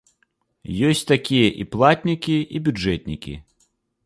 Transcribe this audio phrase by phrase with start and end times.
[0.87, 3.37] Ёсць такія і платнікі, і бюджэтнікі.